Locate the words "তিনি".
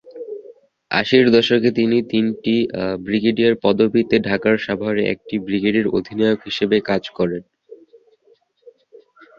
1.77-1.97